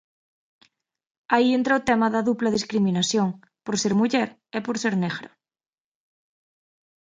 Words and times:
Aí 1.35 1.47
entra 1.57 1.79
o 1.79 1.85
tema 1.89 2.07
da 2.13 2.25
dupla 2.29 2.53
discriminación: 2.57 3.27
por 3.65 3.75
ser 3.81 3.93
muller 4.01 4.29
e 4.57 4.59
por 4.65 4.75
ser 4.83 4.93
negra. 5.03 5.29